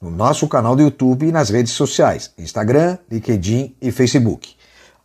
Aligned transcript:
no 0.00 0.10
nosso 0.10 0.46
canal 0.46 0.76
do 0.76 0.82
YouTube 0.82 1.26
e 1.26 1.32
nas 1.32 1.50
redes 1.50 1.72
sociais, 1.72 2.32
Instagram, 2.38 2.98
LinkedIn 3.10 3.74
e 3.80 3.90
Facebook. 3.90 4.54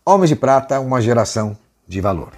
Homens 0.06 0.30
de 0.30 0.36
Prata, 0.36 0.78
uma 0.80 1.00
geração 1.00 1.56
de 1.86 2.00
valor. 2.00 2.30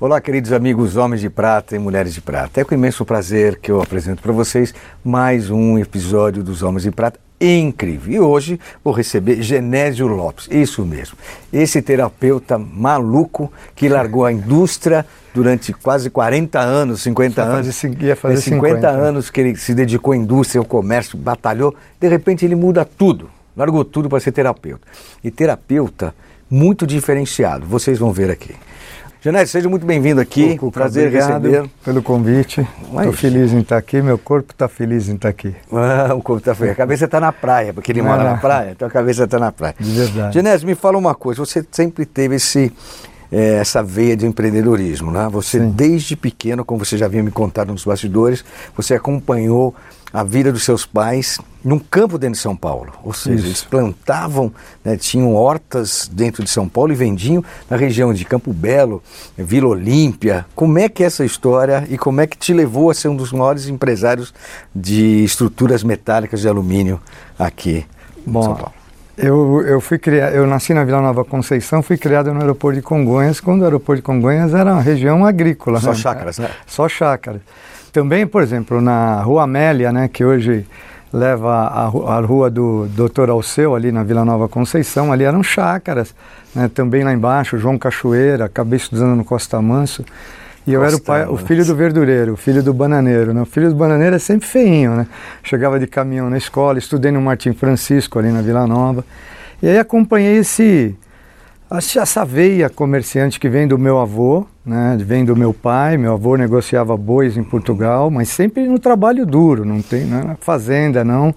Olá, 0.00 0.20
queridos 0.20 0.52
amigos 0.52 0.96
homens 0.96 1.20
de 1.20 1.28
prata 1.28 1.74
e 1.74 1.78
mulheres 1.78 2.14
de 2.14 2.20
prata. 2.20 2.60
É 2.60 2.64
com 2.64 2.72
imenso 2.72 3.04
prazer 3.04 3.58
que 3.58 3.70
eu 3.70 3.82
apresento 3.82 4.22
para 4.22 4.32
vocês 4.32 4.72
mais 5.04 5.50
um 5.50 5.76
episódio 5.76 6.42
dos 6.42 6.62
Homens 6.62 6.84
de 6.84 6.92
Prata 6.92 7.18
incrível. 7.40 8.12
E 8.12 8.20
hoje 8.20 8.60
vou 8.82 8.92
receber 8.92 9.42
Genésio 9.42 10.06
Lopes, 10.06 10.48
isso 10.50 10.84
mesmo. 10.84 11.16
Esse 11.52 11.80
terapeuta 11.80 12.58
maluco 12.58 13.52
que 13.74 13.88
largou 13.88 14.24
a 14.24 14.32
indústria 14.32 15.06
durante 15.32 15.72
quase 15.72 16.10
40 16.10 16.58
anos, 16.58 17.02
50 17.02 17.40
Ia 17.40 17.46
anos. 17.46 17.66
fazer, 17.66 18.02
ia 18.02 18.16
fazer 18.16 18.40
50, 18.40 18.76
50 18.76 18.88
anos 18.88 19.30
que 19.30 19.40
ele 19.40 19.56
se 19.56 19.74
dedicou 19.74 20.12
à 20.12 20.16
indústria, 20.16 20.58
ao 20.58 20.64
comércio, 20.64 21.16
batalhou. 21.16 21.74
De 22.00 22.08
repente 22.08 22.44
ele 22.44 22.54
muda 22.54 22.84
tudo, 22.84 23.30
largou 23.56 23.84
tudo 23.84 24.08
para 24.08 24.20
ser 24.20 24.32
terapeuta. 24.32 24.86
E 25.22 25.30
terapeuta 25.30 26.14
muito 26.50 26.86
diferenciado, 26.86 27.66
vocês 27.66 27.98
vão 27.98 28.12
ver 28.12 28.30
aqui. 28.30 28.54
Genésio, 29.20 29.48
seja 29.48 29.68
muito 29.68 29.84
bem-vindo 29.84 30.20
aqui. 30.20 30.56
Cuca, 30.56 30.70
Prazer 30.80 31.08
obrigado 31.08 31.42
receber. 31.42 31.70
pelo 31.84 32.00
convite. 32.02 32.66
Estou 32.96 33.12
feliz 33.12 33.52
em 33.52 33.60
estar 33.60 33.76
aqui, 33.76 34.00
meu 34.00 34.16
corpo 34.16 34.52
está 34.52 34.68
feliz 34.68 35.08
em 35.08 35.16
estar 35.16 35.28
aqui. 35.28 35.56
Ah, 35.72 36.14
o 36.14 36.22
corpo 36.22 36.40
tá 36.40 36.54
feio. 36.54 36.70
A 36.70 36.74
cabeça 36.76 37.06
está 37.06 37.18
na 37.18 37.32
praia, 37.32 37.74
porque 37.74 37.90
ele 37.90 38.00
Não, 38.00 38.08
mora 38.08 38.22
na 38.22 38.36
praia, 38.36 38.70
então 38.70 38.86
a 38.86 38.90
cabeça 38.90 39.24
está 39.24 39.36
na 39.38 39.50
praia. 39.50 39.74
De 39.78 39.90
verdade. 39.90 40.34
Genésio, 40.34 40.68
me 40.68 40.76
fala 40.76 40.96
uma 40.96 41.16
coisa. 41.16 41.44
Você 41.44 41.66
sempre 41.72 42.06
teve 42.06 42.36
esse, 42.36 42.72
eh, 43.32 43.56
essa 43.60 43.82
veia 43.82 44.16
de 44.16 44.24
empreendedorismo, 44.24 45.10
né? 45.10 45.28
Você, 45.32 45.58
Sim. 45.58 45.70
desde 45.70 46.14
pequeno, 46.14 46.64
como 46.64 46.84
você 46.84 46.96
já 46.96 47.06
havia 47.06 47.22
me 47.22 47.32
contado 47.32 47.72
nos 47.72 47.84
bastidores, 47.84 48.44
você 48.76 48.94
acompanhou 48.94 49.74
a 50.12 50.22
vida 50.22 50.52
dos 50.52 50.64
seus 50.64 50.86
pais 50.86 51.38
num 51.64 51.78
campo 51.78 52.18
dentro 52.18 52.34
de 52.34 52.40
São 52.40 52.56
Paulo. 52.56 52.92
Ou 53.02 53.12
seja, 53.12 53.36
Isso. 53.36 53.46
eles 53.46 53.64
plantavam, 53.64 54.52
né, 54.84 54.96
tinham 54.96 55.34
hortas 55.34 56.08
dentro 56.12 56.42
de 56.42 56.50
São 56.50 56.68
Paulo 56.68 56.92
e 56.92 56.96
vendiam 56.96 57.44
na 57.68 57.76
região 57.76 58.14
de 58.14 58.24
Campo 58.24 58.52
Belo, 58.52 59.02
Vila 59.36 59.68
Olímpia. 59.68 60.46
Como 60.54 60.78
é 60.78 60.88
que 60.88 61.02
é 61.02 61.06
essa 61.06 61.24
história 61.24 61.86
e 61.90 61.98
como 61.98 62.20
é 62.20 62.26
que 62.26 62.38
te 62.38 62.52
levou 62.52 62.90
a 62.90 62.94
ser 62.94 63.08
um 63.08 63.16
dos 63.16 63.32
maiores 63.32 63.68
empresários 63.68 64.32
de 64.74 65.24
estruturas 65.24 65.82
metálicas 65.82 66.40
de 66.40 66.48
alumínio 66.48 67.00
aqui 67.38 67.84
em 68.26 68.32
São 68.32 68.32
Bom, 68.32 68.54
Paulo? 68.54 68.78
eu, 69.18 69.62
eu 69.66 69.80
fui 69.80 69.98
criado, 69.98 70.32
eu 70.32 70.46
nasci 70.46 70.72
na 70.72 70.84
Vila 70.84 71.02
Nova 71.02 71.24
Conceição, 71.24 71.82
fui 71.82 71.98
criado 71.98 72.32
no 72.32 72.40
aeroporto 72.40 72.76
de 72.76 72.82
Congonhas, 72.82 73.40
quando 73.40 73.62
o 73.62 73.64
aeroporto 73.64 74.00
de 74.00 74.06
Congonhas 74.06 74.54
era 74.54 74.72
uma 74.72 74.80
região 74.80 75.26
agrícola. 75.26 75.80
Só 75.80 75.90
né? 75.90 75.96
chácaras, 75.96 76.38
né? 76.38 76.50
Só 76.66 76.88
chácaras. 76.88 77.42
Também, 77.92 78.26
por 78.26 78.42
exemplo, 78.42 78.80
na 78.80 79.22
Rua 79.22 79.44
Amélia, 79.44 79.92
né, 79.92 80.08
que 80.08 80.24
hoje 80.24 80.66
leva 81.12 81.50
a, 81.50 81.84
a 81.84 82.20
rua 82.20 82.50
do 82.50 82.86
Doutor 82.88 83.30
Alceu, 83.30 83.74
ali 83.74 83.90
na 83.90 84.02
Vila 84.02 84.24
Nova 84.24 84.48
Conceição, 84.48 85.12
ali 85.12 85.24
eram 85.24 85.42
chácaras. 85.42 86.14
né? 86.54 86.70
Também 86.72 87.02
lá 87.02 87.12
embaixo, 87.12 87.58
João 87.58 87.78
Cachoeira, 87.78 88.44
acabei 88.44 88.76
estudando 88.76 89.16
no 89.16 89.24
Costa 89.24 89.60
Manso. 89.60 90.04
E 90.66 90.72
eu 90.74 90.84
era 90.84 90.96
o, 90.96 91.00
pai, 91.00 91.26
o 91.26 91.38
filho 91.38 91.64
do 91.64 91.74
verdureiro, 91.74 92.34
o 92.34 92.36
filho 92.36 92.62
do 92.62 92.74
bananeiro. 92.74 93.32
Né? 93.32 93.40
O 93.40 93.46
filho 93.46 93.70
do 93.70 93.74
bananeiro 93.74 94.14
é 94.14 94.18
sempre 94.18 94.46
feinho, 94.46 94.96
né? 94.96 95.06
Chegava 95.42 95.80
de 95.80 95.86
caminhão 95.86 96.28
na 96.28 96.36
escola, 96.36 96.78
estudei 96.78 97.10
no 97.10 97.22
Martim 97.22 97.54
Francisco, 97.54 98.18
ali 98.18 98.30
na 98.30 98.42
Vila 98.42 98.66
Nova. 98.66 99.02
E 99.62 99.68
aí 99.68 99.78
acompanhei 99.78 100.36
esse, 100.36 100.94
essa 101.70 102.00
essa 102.00 102.24
veia 102.24 102.70
comerciante 102.70 103.38
que 103.38 103.48
vem 103.48 103.68
do 103.68 103.78
meu 103.78 103.98
avô, 103.98 104.46
né, 104.64 104.96
vem 105.00 105.24
do 105.24 105.36
meu 105.36 105.52
pai. 105.52 105.98
Meu 105.98 106.14
avô 106.14 106.36
negociava 106.36 106.96
bois 106.96 107.36
em 107.36 107.42
Portugal, 107.42 108.10
mas 108.10 108.28
sempre 108.28 108.66
no 108.66 108.78
trabalho 108.78 109.26
duro, 109.26 109.64
não 109.64 109.82
tem 109.82 110.04
não 110.04 110.18
era 110.18 110.36
fazenda, 110.40 111.04
não. 111.04 111.34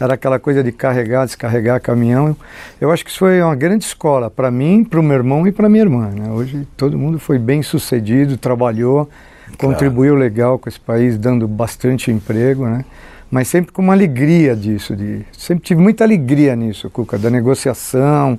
Era 0.00 0.14
aquela 0.14 0.38
coisa 0.38 0.62
de 0.62 0.70
carregar, 0.70 1.26
descarregar 1.26 1.80
caminhão. 1.80 2.36
Eu 2.80 2.92
acho 2.92 3.04
que 3.04 3.10
isso 3.10 3.18
foi 3.18 3.42
uma 3.42 3.54
grande 3.54 3.84
escola 3.84 4.30
para 4.30 4.50
mim, 4.50 4.84
para 4.84 5.00
o 5.00 5.02
meu 5.02 5.16
irmão 5.16 5.46
e 5.46 5.52
para 5.52 5.68
minha 5.68 5.82
irmã. 5.82 6.10
né. 6.10 6.30
Hoje 6.30 6.66
todo 6.76 6.96
mundo 6.96 7.18
foi 7.18 7.38
bem 7.38 7.62
sucedido, 7.62 8.36
trabalhou, 8.36 9.08
contribuiu 9.58 10.14
legal 10.14 10.58
com 10.58 10.68
esse 10.68 10.80
país, 10.80 11.18
dando 11.18 11.48
bastante 11.48 12.10
emprego, 12.10 12.66
né? 12.66 12.84
Mas 13.32 13.48
sempre 13.48 13.72
com 13.72 13.80
uma 13.80 13.94
alegria 13.94 14.54
disso, 14.54 14.94
de, 14.94 15.24
sempre 15.32 15.64
tive 15.64 15.80
muita 15.80 16.04
alegria 16.04 16.54
nisso, 16.54 16.90
Cuca, 16.90 17.16
da 17.16 17.30
negociação, 17.30 18.38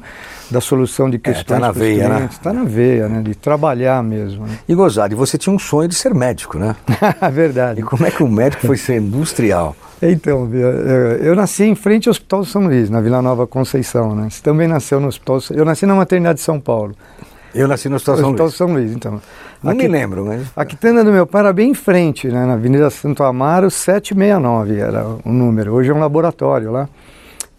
da 0.51 0.61
solução 0.61 1.09
de 1.09 1.17
questões. 1.17 1.47
tá 1.47 1.59
na 1.59 1.73
pros 1.73 1.79
veia, 1.79 2.07
né? 2.07 2.15
clientes. 2.15 2.37
Tá 2.37 2.53
na 2.53 2.63
veia, 2.63 3.09
né? 3.09 3.23
De 3.23 3.33
trabalhar 3.33 4.03
mesmo. 4.03 4.45
Né? 4.45 4.55
E 4.69 4.75
gozado, 4.75 5.11
e 5.11 5.17
você 5.17 5.35
tinha 5.35 5.51
um 5.51 5.57
sonho 5.57 5.89
de 5.89 5.95
ser 5.95 6.13
médico, 6.13 6.59
né? 6.59 6.75
Verdade. 7.33 7.79
E 7.79 7.83
como 7.83 8.05
é 8.05 8.11
que 8.11 8.21
o 8.21 8.27
médico 8.27 8.67
foi 8.67 8.77
ser 8.77 9.01
industrial? 9.01 9.75
Então, 9.99 10.47
eu 10.53 11.35
nasci 11.35 11.63
em 11.63 11.73
frente 11.73 12.07
ao 12.07 12.11
Hospital 12.11 12.45
São 12.45 12.65
Luís, 12.65 12.87
na 12.87 13.01
Vila 13.01 13.19
Nova 13.19 13.47
Conceição, 13.47 14.13
né? 14.15 14.27
Você 14.29 14.43
também 14.43 14.67
nasceu 14.67 14.99
no 14.99 15.07
Hospital... 15.07 15.39
Eu 15.49 15.65
nasci 15.65 15.87
na 15.87 15.95
maternidade 15.95 16.37
de 16.37 16.45
São 16.45 16.59
Paulo. 16.59 16.95
Eu 17.53 17.67
nasci 17.67 17.87
no 17.89 17.95
Hospital 17.95 18.17
São 18.17 18.25
Hospital 18.29 18.45
Luís. 18.47 18.55
São 18.57 18.67
Luís, 18.73 18.91
então. 18.91 19.21
Não 19.61 19.71
Aqui- 19.71 19.83
me 19.83 19.87
lembro, 19.87 20.25
mas... 20.25 20.41
A 20.55 20.65
quitanda 20.65 21.03
do 21.03 21.11
meu 21.11 21.25
pai 21.25 21.41
era 21.41 21.53
bem 21.53 21.71
em 21.71 21.73
frente, 21.73 22.27
né, 22.27 22.45
na 22.45 22.53
Avenida 22.53 22.89
Santo 22.89 23.23
Amaro, 23.23 23.69
769 23.69 24.79
era 24.79 25.05
o 25.23 25.31
número. 25.31 25.73
Hoje 25.73 25.89
é 25.91 25.93
um 25.93 25.99
laboratório 25.99 26.71
lá. 26.71 26.89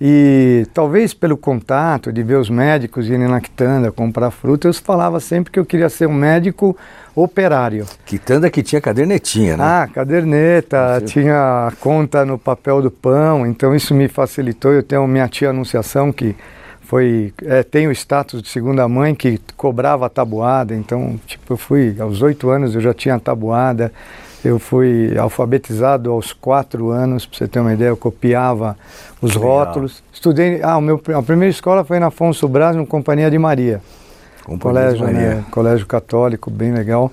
E 0.00 0.66
talvez 0.74 1.14
pelo 1.14 1.36
contato 1.36 2.12
de 2.12 2.22
ver 2.22 2.34
os 2.34 2.50
médicos 2.50 3.06
irem 3.08 3.28
na 3.28 3.40
quitanda 3.40 3.92
comprar 3.92 4.30
fruta, 4.32 4.66
eu 4.68 4.74
falava 4.74 5.20
sempre 5.20 5.52
que 5.52 5.58
eu 5.58 5.64
queria 5.64 5.88
ser 5.88 6.06
um 6.08 6.12
médico 6.12 6.76
operário. 7.14 7.86
Quitanda 8.04 8.50
que 8.50 8.62
tinha 8.62 8.80
cadernetinha, 8.80 9.56
né? 9.56 9.64
Ah, 9.64 9.88
caderneta, 9.90 11.00
tinha 11.06 11.68
a 11.68 11.72
conta 11.80 12.24
no 12.26 12.36
papel 12.36 12.82
do 12.82 12.90
pão, 12.90 13.46
então 13.46 13.74
isso 13.74 13.94
me 13.94 14.08
facilitou. 14.08 14.72
Eu 14.72 14.82
tenho 14.82 15.06
minha 15.06 15.28
tia 15.28 15.50
Anunciação 15.50 16.12
que 16.12 16.34
foi 16.86 17.32
é, 17.42 17.62
tem 17.62 17.88
o 17.88 17.92
status 17.92 18.42
de 18.42 18.48
segunda 18.48 18.86
mãe 18.88 19.14
que 19.14 19.40
cobrava 19.56 20.06
a 20.06 20.08
tabuada, 20.08 20.74
então 20.74 21.18
tipo 21.26 21.52
eu 21.52 21.56
fui 21.56 21.96
aos 21.98 22.22
oito 22.22 22.50
anos 22.50 22.74
eu 22.74 22.80
já 22.80 22.94
tinha 22.94 23.16
a 23.16 23.20
tabuada. 23.20 23.92
Eu 24.44 24.58
fui 24.58 25.16
alfabetizado 25.16 26.12
aos 26.12 26.34
quatro 26.34 26.90
anos, 26.90 27.24
para 27.24 27.38
você 27.38 27.48
ter 27.48 27.60
uma 27.60 27.72
ideia, 27.72 27.88
eu 27.88 27.96
copiava 27.96 28.76
os 29.22 29.34
legal. 29.34 29.48
rótulos. 29.48 30.02
Estudei, 30.12 30.60
ah, 30.62 30.76
o 30.76 30.82
meu, 30.82 31.00
a 31.16 31.22
primeira 31.22 31.50
escola 31.50 31.82
foi 31.82 31.98
na 31.98 32.08
Afonso 32.08 32.46
Braz, 32.46 32.76
no 32.76 32.86
Companhia 32.86 33.30
de 33.30 33.38
Maria. 33.38 33.80
Companhia 34.44 34.90
de 34.92 34.98
colégio, 34.98 35.06
Maria. 35.06 35.34
né, 35.36 35.44
colégio 35.50 35.86
católico, 35.86 36.50
bem 36.50 36.74
legal. 36.74 37.10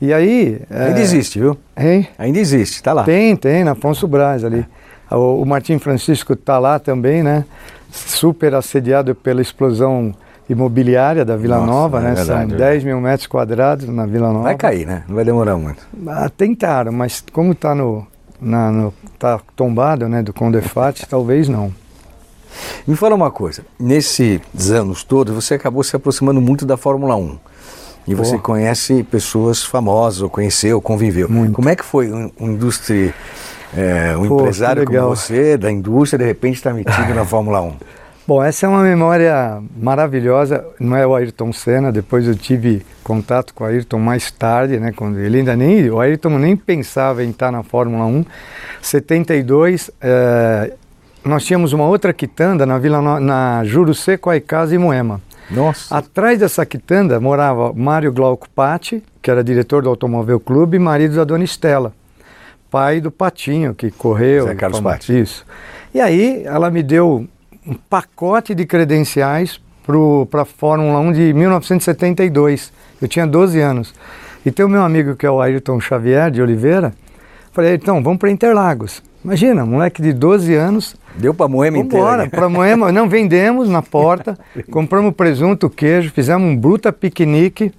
E 0.00 0.14
aí... 0.14 0.62
Ainda 0.70 0.98
é, 0.98 1.02
existe, 1.02 1.38
viu? 1.38 1.58
Hein? 1.76 2.08
Ainda 2.18 2.38
existe, 2.38 2.82
tá 2.82 2.94
lá. 2.94 3.04
Tem, 3.04 3.36
tem, 3.36 3.64
na 3.64 3.72
Afonso 3.72 4.08
Braz 4.08 4.42
ali. 4.42 4.66
O, 5.10 5.42
o 5.42 5.46
Martim 5.46 5.78
Francisco 5.78 6.32
está 6.32 6.58
lá 6.58 6.78
também, 6.78 7.22
né? 7.22 7.44
Super 7.92 8.54
assediado 8.54 9.14
pela 9.14 9.42
explosão 9.42 10.14
imobiliária 10.48 11.24
da 11.24 11.36
Vila 11.36 11.58
Nossa, 11.58 11.70
Nova, 11.70 11.98
é 12.00 12.02
né? 12.02 12.16
São 12.16 12.40
é 12.40 12.46
10 12.46 12.84
mil 12.84 13.00
metros 13.00 13.26
quadrados 13.26 13.86
na 13.88 14.06
Vila 14.06 14.28
Nova. 14.32 14.44
Vai 14.44 14.56
cair, 14.56 14.86
né? 14.86 15.04
Não 15.06 15.14
vai 15.14 15.24
demorar 15.24 15.56
muito. 15.56 15.86
Ah, 16.06 16.28
tentaram, 16.34 16.90
mas 16.90 17.22
como 17.32 17.52
está 17.52 17.74
no, 17.74 18.06
na- 18.40 18.72
no, 18.72 18.94
tá 19.18 19.38
tombado, 19.54 20.08
né? 20.08 20.22
Do 20.22 20.32
Condefat, 20.32 21.04
talvez 21.08 21.48
não. 21.48 21.72
Me 22.86 22.96
fala 22.96 23.14
uma 23.14 23.30
coisa. 23.30 23.62
Nesses 23.78 24.40
anos 24.70 25.04
todos, 25.04 25.34
você 25.34 25.54
acabou 25.54 25.82
se 25.82 25.94
aproximando 25.94 26.40
muito 26.40 26.66
da 26.66 26.76
Fórmula 26.76 27.14
1. 27.16 27.38
E 28.06 28.14
você 28.14 28.36
conhece 28.38 29.02
pessoas 29.04 29.62
famosas, 29.62 30.22
ou 30.22 30.28
conheceu, 30.30 30.80
conviveu. 30.80 31.28
Muito. 31.28 31.52
Como 31.52 31.68
é 31.68 31.76
que 31.76 31.84
foi 31.84 32.10
um, 32.10 32.30
um 32.40 32.52
indústria, 32.52 33.14
é, 33.76 34.16
um 34.16 34.26
Pô, 34.28 34.40
empresário 34.40 34.84
como 34.84 35.00
você, 35.02 35.56
da 35.56 35.70
indústria, 35.70 36.18
de 36.18 36.24
repente 36.24 36.56
está 36.56 36.72
metido 36.72 37.14
na 37.14 37.24
Fórmula 37.26 37.60
1? 37.62 37.72
Bom, 38.26 38.40
essa 38.42 38.66
é 38.66 38.68
uma 38.68 38.82
memória 38.82 39.60
maravilhosa. 39.76 40.64
Não 40.78 40.96
é 40.96 41.04
o 41.04 41.14
Ayrton 41.14 41.52
Senna. 41.52 41.90
Depois 41.90 42.26
eu 42.26 42.36
tive 42.36 42.84
contato 43.02 43.52
com 43.52 43.64
o 43.64 43.66
Ayrton 43.66 43.98
mais 43.98 44.30
tarde, 44.30 44.78
né? 44.78 44.92
Quando 44.94 45.18
ele 45.18 45.38
ainda 45.38 45.56
nem, 45.56 45.90
o 45.90 45.98
Ayrton 46.00 46.38
nem 46.38 46.56
pensava 46.56 47.24
em 47.24 47.30
estar 47.30 47.50
na 47.50 47.64
Fórmula 47.64 48.04
1. 48.06 48.24
72, 48.80 49.90
eh, 50.00 50.72
nós 51.24 51.44
tínhamos 51.44 51.72
uma 51.72 51.84
outra 51.84 52.12
quitanda 52.12 52.64
na 52.64 52.78
Vila 52.78 53.02
No- 53.02 53.18
na 53.18 53.62
Juro 53.64 53.92
Seco, 53.94 54.30
Aicasa 54.30 54.72
e 54.74 54.78
Moema. 54.78 55.20
Nossa. 55.50 55.96
Atrás 55.96 56.38
dessa 56.38 56.64
quitanda 56.64 57.20
morava 57.20 57.72
Mário 57.72 58.12
Glauco 58.12 58.48
Patti, 58.50 59.02
que 59.20 59.30
era 59.30 59.44
diretor 59.44 59.82
do 59.82 59.88
Automóvel 59.88 60.40
Clube, 60.40 60.76
e 60.76 60.80
marido 60.80 61.16
da 61.16 61.24
dona 61.24 61.44
Estela, 61.44 61.92
pai 62.70 63.00
do 63.00 63.10
Patinho, 63.10 63.74
que 63.74 63.90
correu. 63.90 64.46
Zé 64.46 64.54
Carlos 64.54 64.80
Patti. 64.80 65.20
Isso. 65.20 65.44
E 65.94 66.00
aí 66.00 66.42
ela 66.44 66.70
me 66.70 66.82
deu 66.82 67.26
um 67.66 67.74
pacote 67.74 68.54
de 68.54 68.64
credenciais 68.64 69.60
para 70.30 70.42
a 70.42 70.44
Fórmula 70.44 70.98
1 71.00 71.12
de 71.12 71.32
1972. 71.34 72.72
Eu 73.00 73.08
tinha 73.08 73.26
12 73.26 73.60
anos. 73.60 73.94
E 74.44 74.50
tem 74.50 74.64
o 74.64 74.68
meu 74.68 74.82
amigo 74.82 75.14
que 75.14 75.26
é 75.26 75.30
o 75.30 75.40
Ayrton 75.40 75.80
Xavier 75.80 76.30
de 76.30 76.40
Oliveira. 76.40 76.92
Falei, 77.52 77.74
então, 77.74 78.02
vamos 78.02 78.18
para 78.18 78.30
Interlagos. 78.30 79.02
Imagina, 79.24 79.64
moleque 79.64 80.02
de 80.02 80.12
12 80.12 80.54
anos, 80.54 80.96
Deu 81.16 81.34
pra 81.34 81.46
Moema 81.48 81.78
inteira. 81.78 82.04
Vambora, 82.04 82.22
né? 82.24 82.28
para 82.28 82.48
Moema, 82.48 82.90
não 82.92 83.08
vendemos 83.08 83.68
na 83.68 83.82
porta, 83.82 84.38
compramos 84.70 85.14
presunto, 85.14 85.68
queijo, 85.68 86.10
fizemos 86.10 86.46
um 86.48 86.56
bruta 86.56 86.92
piquenique. 86.92 87.72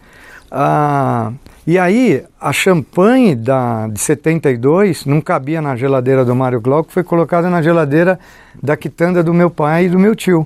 ah, 0.51 1.31
e 1.65 1.79
aí, 1.79 2.21
a 2.41 2.51
champanhe 2.51 3.35
da, 3.35 3.87
de 3.87 3.97
72 3.99 5.05
não 5.05 5.21
cabia 5.21 5.61
na 5.61 5.77
geladeira 5.77 6.25
do 6.25 6.35
Mário 6.35 6.59
Glauco, 6.59 6.91
foi 6.91 7.03
colocada 7.03 7.49
na 7.49 7.61
geladeira 7.61 8.19
da 8.61 8.75
quitanda 8.75 9.23
do 9.23 9.33
meu 9.33 9.49
pai 9.49 9.85
e 9.85 9.89
do 9.89 9.97
meu 9.97 10.13
tio. 10.13 10.45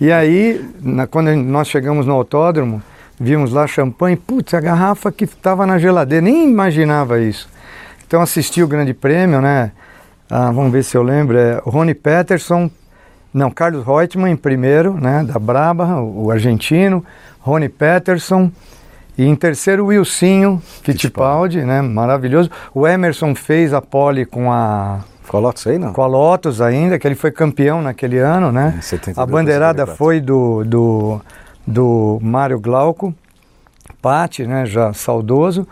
E 0.00 0.12
aí, 0.12 0.64
na- 0.80 1.08
quando 1.08 1.34
nós 1.34 1.66
chegamos 1.66 2.06
no 2.06 2.12
autódromo, 2.12 2.80
vimos 3.18 3.52
lá 3.52 3.66
champanhe, 3.66 4.16
putz, 4.16 4.54
a 4.54 4.60
garrafa 4.60 5.10
que 5.10 5.24
estava 5.24 5.66
na 5.66 5.76
geladeira, 5.76 6.24
nem 6.24 6.48
imaginava 6.48 7.20
isso. 7.20 7.48
Então 8.06 8.22
assisti 8.22 8.62
o 8.62 8.68
Grande 8.68 8.94
Prêmio, 8.94 9.40
né? 9.40 9.72
Ah, 10.34 10.50
vamos 10.50 10.72
ver 10.72 10.82
se 10.82 10.96
eu 10.96 11.02
lembro, 11.02 11.36
é 11.36 11.60
Rony 11.62 11.92
Peterson, 11.92 12.70
não, 13.34 13.50
Carlos 13.50 13.84
Reutemann 13.84 14.32
em 14.32 14.36
primeiro, 14.36 14.94
né, 14.94 15.22
da 15.22 15.38
Brabham, 15.38 16.02
o, 16.02 16.24
o 16.24 16.30
argentino, 16.30 17.04
Rony 17.38 17.68
Peterson, 17.68 18.50
e 19.18 19.26
em 19.26 19.36
terceiro 19.36 19.84
o 19.84 19.86
Wilsinho 19.88 20.62
Fittipaldi, 20.82 21.60
né, 21.60 21.82
maravilhoso. 21.82 22.50
O 22.74 22.88
Emerson 22.88 23.34
fez 23.34 23.74
a 23.74 23.82
pole 23.82 24.24
com 24.24 24.50
a, 24.50 25.00
Coloca 25.28 25.58
isso 25.58 25.68
aí, 25.68 25.78
não? 25.78 25.92
com 25.92 26.00
a 26.00 26.06
Lotus 26.06 26.62
ainda, 26.62 26.98
que 26.98 27.06
ele 27.06 27.14
foi 27.14 27.30
campeão 27.30 27.82
naquele 27.82 28.18
ano, 28.18 28.50
né? 28.50 28.76
Em 28.78 28.80
72, 28.80 29.18
a 29.18 29.30
bandeirada 29.30 29.86
74. 29.86 29.98
foi 29.98 30.18
do, 30.18 30.64
do, 30.64 31.20
do 31.66 32.18
Mário 32.22 32.58
Glauco, 32.58 33.14
Patti, 34.00 34.46
né, 34.46 34.64
já 34.64 34.94
saudoso. 34.94 35.68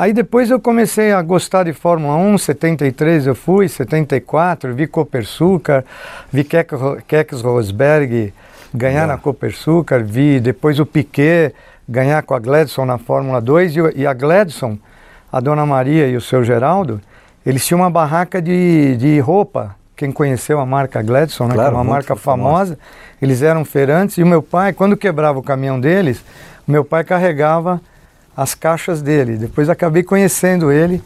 Aí 0.00 0.14
depois 0.14 0.50
eu 0.50 0.58
comecei 0.58 1.12
a 1.12 1.20
gostar 1.20 1.64
de 1.64 1.74
Fórmula 1.74 2.16
1, 2.16 2.38
73 2.38 3.26
eu 3.26 3.34
fui, 3.34 3.68
74, 3.68 4.72
vi 4.72 4.86
Copersucar, 4.86 5.84
vi 6.32 6.42
Kex 6.42 7.42
Rosberg 7.42 8.32
ganhar 8.72 9.06
na 9.06 9.18
Copersucar, 9.18 10.02
vi 10.02 10.40
depois 10.40 10.80
o 10.80 10.86
Piquet 10.86 11.52
ganhar 11.86 12.22
com 12.22 12.32
a 12.32 12.38
Gladson 12.38 12.86
na 12.86 12.96
Fórmula 12.96 13.42
2 13.42 13.74
e, 13.94 14.06
a 14.06 14.14
Gladson, 14.14 14.78
a 15.30 15.38
Dona 15.38 15.66
Maria 15.66 16.08
e 16.08 16.16
o 16.16 16.20
seu 16.22 16.42
Geraldo, 16.42 16.98
eles 17.44 17.66
tinham 17.66 17.80
uma 17.80 17.90
barraca 17.90 18.40
de, 18.40 18.96
de 18.96 19.20
roupa. 19.20 19.76
Quem 19.94 20.10
conheceu 20.10 20.60
a 20.60 20.64
marca 20.64 21.02
Gladson, 21.02 21.46
né, 21.46 21.56
Claro, 21.56 21.72
que 21.72 21.74
é 21.74 21.78
uma 21.78 21.84
marca 21.84 22.16
famosa. 22.16 22.74
famosa, 22.74 22.78
eles 23.20 23.42
eram 23.42 23.66
feirantes 23.66 24.16
e 24.16 24.22
o 24.22 24.26
meu 24.26 24.40
pai, 24.40 24.72
quando 24.72 24.96
quebrava 24.96 25.38
o 25.38 25.42
caminhão 25.42 25.78
deles, 25.78 26.24
o 26.66 26.72
meu 26.72 26.86
pai 26.86 27.04
carregava 27.04 27.82
as 28.40 28.54
caixas 28.54 29.02
dele. 29.02 29.36
Depois 29.36 29.68
acabei 29.68 30.02
conhecendo 30.02 30.72
ele. 30.72 31.02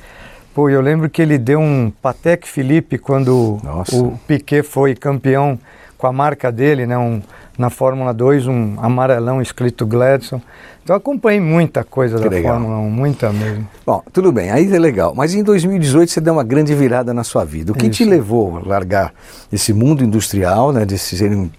Pô, 0.54 0.70
eu 0.70 0.80
lembro 0.80 1.10
que 1.10 1.20
ele 1.20 1.36
deu 1.36 1.58
um 1.58 1.90
Patek 2.00 2.46
Philippe 2.46 2.96
quando 2.96 3.58
Nossa. 3.60 3.96
o 3.96 4.16
Piquet 4.24 4.62
foi 4.62 4.94
campeão 4.94 5.58
com 5.98 6.06
a 6.06 6.12
marca 6.12 6.52
dele, 6.52 6.86
né, 6.86 6.96
um, 6.96 7.20
na 7.58 7.70
Fórmula 7.70 8.14
2, 8.14 8.46
um 8.46 8.76
amarelão 8.78 9.42
escrito 9.42 9.84
Gladson. 9.84 10.40
Então 10.84 10.94
acompanhei 10.94 11.40
muita 11.40 11.82
coisa 11.82 12.18
Que 12.18 12.22
da 12.22 12.30
legal. 12.30 12.52
Fórmula 12.52 12.78
1, 12.78 12.90
muita 12.90 13.32
mesmo. 13.32 13.66
Bom, 13.84 14.00
tudo 14.12 14.30
bem, 14.30 14.52
aí 14.52 14.72
é 14.72 14.78
legal. 14.78 15.12
Mas 15.12 15.34
em 15.34 15.42
2018 15.42 16.12
você 16.12 16.20
deu 16.20 16.34
uma 16.34 16.44
grande 16.44 16.72
virada 16.72 17.12
na 17.12 17.24
sua 17.24 17.44
vida. 17.44 17.72
O 17.72 17.74
que 17.74 17.88
te 17.88 18.04
Isso. 18.04 18.10
levou 18.10 18.58
a 18.58 18.68
largar 18.68 19.12
esse 19.52 19.72
mundo 19.72 20.04
industrial, 20.04 20.72
né, 20.72 20.84
de 20.84 20.96
ser 20.98 21.32
um, 21.32 21.50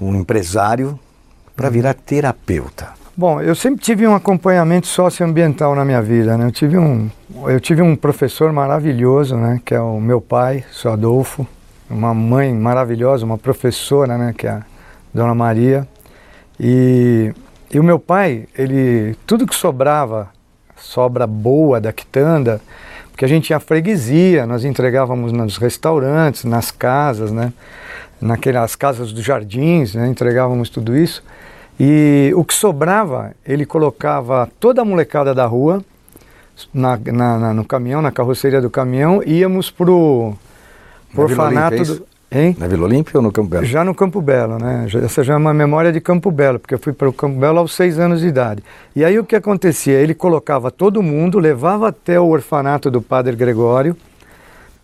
um 0.00 0.14
empresário, 0.14 0.96
para 1.56 1.68
virar 1.68 1.94
terapeuta? 1.94 3.03
Bom, 3.16 3.40
eu 3.40 3.54
sempre 3.54 3.80
tive 3.80 4.08
um 4.08 4.14
acompanhamento 4.16 4.88
socioambiental 4.88 5.72
na 5.76 5.84
minha 5.84 6.02
vida, 6.02 6.36
né? 6.36 6.46
Eu 6.46 6.50
tive 6.50 6.76
um, 6.76 7.08
eu 7.46 7.60
tive 7.60 7.80
um 7.80 7.94
professor 7.94 8.52
maravilhoso, 8.52 9.36
né? 9.36 9.60
Que 9.64 9.72
é 9.72 9.80
o 9.80 10.00
meu 10.00 10.20
pai, 10.20 10.64
o 10.68 10.74
seu 10.74 10.92
Adolfo, 10.92 11.46
uma 11.88 12.12
mãe 12.12 12.52
maravilhosa, 12.52 13.24
uma 13.24 13.38
professora, 13.38 14.18
né? 14.18 14.34
Que 14.36 14.48
é 14.48 14.50
a 14.50 14.62
Dona 15.14 15.32
Maria. 15.32 15.86
E, 16.58 17.32
e 17.72 17.78
o 17.78 17.84
meu 17.84 18.00
pai, 18.00 18.48
ele, 18.58 19.16
tudo 19.24 19.46
que 19.46 19.54
sobrava, 19.54 20.28
sobra 20.76 21.24
boa 21.24 21.80
da 21.80 21.92
quitanda, 21.92 22.60
porque 23.12 23.24
a 23.24 23.28
gente 23.28 23.44
tinha 23.44 23.60
freguesia, 23.60 24.44
nós 24.44 24.64
entregávamos 24.64 25.30
nos 25.30 25.56
restaurantes, 25.56 26.42
nas 26.42 26.72
casas, 26.72 27.30
né? 27.30 27.52
Naquelas 28.20 28.74
casas 28.74 29.12
dos 29.12 29.22
jardins, 29.24 29.94
né? 29.94 30.08
Entregávamos 30.08 30.68
tudo 30.68 30.96
isso. 30.96 31.22
E 31.78 32.32
o 32.36 32.44
que 32.44 32.54
sobrava, 32.54 33.32
ele 33.46 33.66
colocava 33.66 34.48
toda 34.60 34.82
a 34.82 34.84
molecada 34.84 35.34
da 35.34 35.44
rua 35.46 35.82
na, 36.72 36.96
na- 36.96 37.38
na- 37.38 37.54
no 37.54 37.64
caminhão, 37.64 38.00
na 38.00 38.12
carroceria 38.12 38.60
do 38.60 38.70
caminhão, 38.70 39.22
íamos 39.24 39.70
pro, 39.70 40.34
orfanato 41.16 41.74
é 41.76 41.84
do. 41.84 42.06
Hein? 42.30 42.56
Na 42.58 42.66
Vila 42.66 42.84
Olímpia 42.86 43.12
ou 43.18 43.22
no 43.22 43.30
Campo 43.30 43.48
Belo? 43.48 43.64
Já 43.64 43.84
no 43.84 43.94
Campo 43.94 44.20
Belo, 44.20 44.58
né? 44.58 44.86
Essa 45.04 45.22
já 45.22 45.34
é 45.34 45.36
uma 45.36 45.54
memória 45.54 45.92
de 45.92 46.00
Campo 46.00 46.32
Belo, 46.32 46.58
porque 46.58 46.74
eu 46.74 46.78
fui 46.80 46.92
para 46.92 47.08
o 47.08 47.12
Campo 47.12 47.38
Belo 47.38 47.58
aos 47.60 47.72
seis 47.74 47.96
anos 47.98 48.20
de 48.22 48.26
idade. 48.26 48.62
E 48.96 49.04
aí 49.04 49.16
o 49.20 49.24
que 49.24 49.36
acontecia? 49.36 49.94
Ele 50.00 50.14
colocava 50.14 50.68
todo 50.70 51.00
mundo, 51.00 51.38
levava 51.38 51.88
até 51.88 52.18
o 52.18 52.26
orfanato 52.26 52.90
do 52.90 53.00
Padre 53.00 53.36
Gregório, 53.36 53.96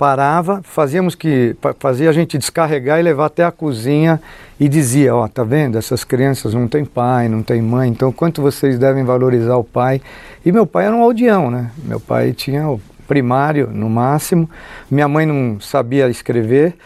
parava, 0.00 0.62
fazíamos 0.64 1.14
que 1.14 1.54
fazia 1.78 2.08
a 2.08 2.12
gente 2.12 2.38
descarregar 2.38 2.98
e 2.98 3.02
levar 3.02 3.26
até 3.26 3.44
a 3.44 3.52
cozinha 3.52 4.18
e 4.58 4.66
dizia, 4.66 5.14
ó, 5.14 5.28
tá 5.28 5.44
vendo? 5.44 5.76
Essas 5.76 6.04
crianças 6.04 6.54
não 6.54 6.66
têm 6.66 6.86
pai, 6.86 7.28
não 7.28 7.42
têm 7.42 7.60
mãe, 7.60 7.90
então 7.90 8.10
quanto 8.10 8.40
vocês 8.40 8.78
devem 8.78 9.04
valorizar 9.04 9.56
o 9.56 9.62
pai? 9.62 10.00
E 10.42 10.50
meu 10.50 10.64
pai 10.64 10.86
era 10.86 10.96
um 10.96 11.02
aldeão, 11.02 11.50
né? 11.50 11.70
Meu 11.84 12.00
pai 12.00 12.32
tinha 12.32 12.66
o 12.66 12.80
primário 13.06 13.68
no 13.70 13.90
máximo. 13.90 14.48
Minha 14.90 15.06
mãe 15.06 15.26
não 15.26 15.60
sabia 15.60 16.08
escrever, 16.08 16.76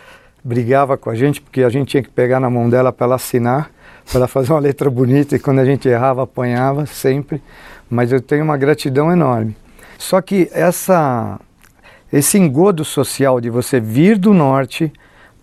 brigava 0.43 0.97
com 0.97 1.09
a 1.09 1.15
gente 1.15 1.41
porque 1.41 1.63
a 1.63 1.69
gente 1.69 1.91
tinha 1.91 2.03
que 2.03 2.11
pegar 2.11 2.41
na 2.41 2.51
mão 2.51 2.69
dela 2.69 2.93
para 2.93 3.07
ela 3.07 3.15
assinar, 3.15 3.71
para 4.11 4.19
ela 4.19 4.27
fazer 4.27 4.53
uma 4.53 4.59
letra 4.59 4.91
bonita 4.91 5.37
e 5.37 5.39
quando 5.39 5.61
a 5.61 5.65
gente 5.65 5.89
errava 5.89 6.25
apanhava 6.25 6.85
sempre. 6.85 7.41
Mas 7.89 8.11
eu 8.11 8.21
tenho 8.21 8.43
uma 8.43 8.57
gratidão 8.57 9.13
enorme. 9.13 9.57
Só 9.99 10.21
que 10.21 10.51
essa 10.53 11.39
esse 12.15 12.39
engodo 12.39 12.85
social 12.85 13.41
de 13.41 13.51
você 13.51 13.81
vir 13.81 14.17
do 14.17 14.33
norte 14.33 14.93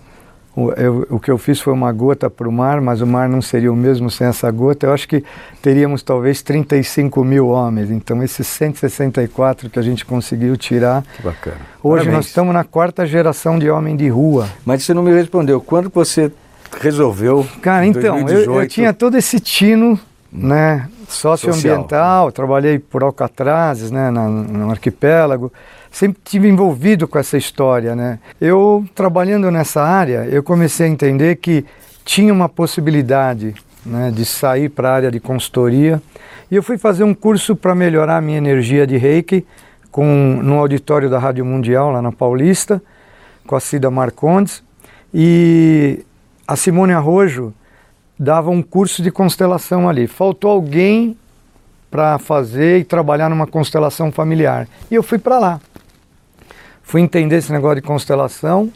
O, 0.56 0.72
eu- 0.72 1.06
o 1.12 1.20
que 1.20 1.30
eu 1.30 1.38
fiz 1.38 1.62
foi 1.62 1.72
uma 1.72 1.92
gota 1.92 2.28
para 2.30 2.50
o 2.50 2.52
mar, 2.52 2.82
mas 2.82 3.00
o 3.02 3.08
mar 3.08 3.30
não 3.30 3.42
seria 3.42 3.72
o 3.72 3.76
mesmo 3.76 4.10
sem 4.10 4.26
essa 4.28 4.50
gota. 4.52 4.88
Eu 4.88 4.94
acho 4.94 5.08
que 5.08 5.24
teríamos 5.62 6.02
talvez 6.02 6.42
35 6.42 7.24
mil 7.24 7.48
homens. 7.50 7.92
Então, 7.92 8.22
esses 8.24 8.48
164 8.48 9.70
que 9.70 9.78
a 9.80 9.84
gente 9.84 10.04
conseguiu 10.04 10.58
tirar. 10.58 11.04
Que 11.16 11.22
bacana. 11.24 11.58
Hoje 11.84 12.06
Parabéns. 12.06 12.16
nós 12.16 12.26
estamos 12.26 12.54
na 12.54 12.64
quarta 12.64 13.06
geração 13.06 13.60
de 13.60 13.70
homem 13.70 13.96
de 13.96 14.10
rua. 14.10 14.48
Mas 14.66 14.84
você 14.84 14.94
não 14.94 15.04
me 15.04 15.14
respondeu. 15.14 15.62
Quando 15.62 15.90
você 15.94 16.32
resolveu? 16.80 17.46
Cara, 17.62 17.86
então, 17.86 18.02
eu, 18.02 18.18
eu 18.18 18.26
2018? 18.26 18.72
tinha 18.72 18.94
todo 18.94 19.16
esse 19.18 19.40
tino, 19.40 20.00
né, 20.32 20.88
socioambiental, 21.08 22.32
trabalhei 22.32 22.80
por 22.80 23.04
Alcatrazes, 23.04 23.92
né, 23.92 24.10
na- 24.12 24.28
no 24.30 24.70
arquipélago, 24.70 25.52
sempre 25.92 26.22
tive 26.24 26.48
envolvido 26.48 27.08
com 27.08 27.18
essa 27.18 27.38
história, 27.38 27.96
né. 27.96 28.20
Eu, 28.40 28.86
trabalhando 28.94 29.50
nessa 29.50 29.82
área, 29.82 30.28
eu 30.32 30.44
comecei 30.44 30.86
a 30.86 30.90
entender 30.90 31.38
que 31.38 31.66
tinha 32.06 32.32
uma 32.34 32.48
possibilidade, 32.50 33.56
né, 33.86 34.12
de 34.14 34.26
sair 34.26 34.70
para 34.70 34.90
a 34.90 34.94
área 34.94 35.12
de 35.12 35.20
consultoria, 35.20 36.02
e 36.52 36.56
eu 36.56 36.64
fui 36.64 36.78
fazer 36.78 37.04
um 37.04 37.14
curso 37.14 37.56
para 37.56 37.74
melhorar 37.76 38.18
a 38.18 38.22
minha 38.22 38.38
energia 38.38 38.86
de 38.86 38.98
reiki 38.98 39.46
com, 39.92 40.40
no 40.44 40.60
auditório 40.60 41.10
da 41.10 41.18
Rádio 41.20 41.44
Mundial, 41.46 41.92
lá 41.92 42.02
na 42.02 42.12
Paulista, 42.12 42.82
com 43.48 43.56
a 43.56 43.60
Cida 43.60 43.90
Marcondes, 43.90 44.64
e 45.14 46.04
a 46.50 46.56
Simone 46.56 46.94
Arrojo 46.94 47.54
dava 48.18 48.50
um 48.50 48.64
curso 48.64 49.04
de 49.04 49.12
constelação 49.12 49.88
ali. 49.88 50.08
Faltou 50.08 50.50
alguém 50.50 51.16
para 51.92 52.18
fazer 52.18 52.80
e 52.80 52.84
trabalhar 52.84 53.30
numa 53.30 53.46
constelação 53.46 54.12
familiar. 54.12 54.68
E 54.90 54.96
eu 54.96 55.04
fui 55.04 55.20
para 55.20 55.38
lá. 55.38 55.62
Fui 56.82 57.02
entender 57.02 57.36
esse 57.38 57.52
negócio 57.52 57.76
de 57.76 57.84
constelação. 57.84 58.72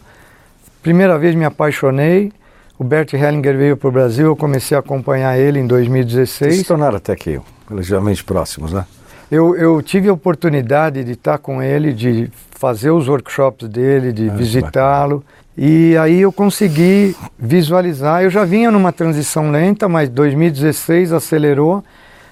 Primeira 0.84 1.18
vez 1.18 1.34
me 1.34 1.46
apaixonei. 1.46 2.32
O 2.77 2.84
Bert 2.84 3.12
Hellinger 3.12 3.58
veio 3.58 3.75
para 3.75 3.89
o 3.89 3.92
Brasil, 3.92 4.27
eu 4.27 4.36
comecei 4.36 4.77
a 4.77 4.80
acompanhar 4.80 5.36
ele 5.39 5.60
em 5.60 5.65
2016. 5.65 6.30
Vocês 6.30 6.58
se 6.60 6.68
tornaram 6.68 6.98
até 6.98 7.15
que 7.15 7.42
relativamente 7.68 8.24
próximos, 8.24 8.72
né? 8.72 8.86
Eu, 9.32 9.56
eu 9.56 9.82
tive 9.82 10.10
a 10.10 10.13
oportunidade 10.13 11.03
de 11.03 11.13
estar 11.13 11.39
com 11.39 11.62
ele, 11.62 11.92
de 11.92 12.30
fazer 12.51 12.92
os 12.92 13.08
workshops 13.08 13.68
dele, 13.68 14.12
de 14.13 14.30
Ah, 14.30 14.34
visitá-lo. 14.34 15.24
E 15.57 15.95
aí 15.98 16.22
eu 16.22 16.31
consegui 16.31 17.15
visualizar. 17.38 18.24
Eu 18.24 18.29
já 18.29 18.43
vinha 18.43 18.72
numa 18.72 18.91
transição 18.91 19.51
lenta, 19.51 19.88
mas 19.88 20.10
2016 20.10 21.12
acelerou. 21.13 21.83